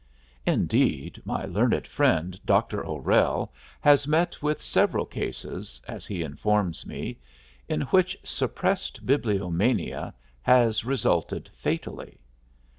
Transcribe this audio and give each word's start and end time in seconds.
Indeed, 0.47 1.21
my 1.25 1.45
learned 1.45 1.85
friend 1.85 2.39
Dr. 2.43 2.83
O'Rell 2.83 3.53
has 3.81 4.07
met 4.07 4.41
with 4.41 4.59
several 4.59 5.05
cases 5.05 5.79
(as 5.87 6.07
he 6.07 6.23
informs 6.23 6.87
me) 6.87 7.19
in 7.69 7.81
which 7.81 8.17
suppressed 8.23 9.05
bibliomania 9.05 10.15
has 10.41 10.83
resulted 10.83 11.49
fatally. 11.49 12.17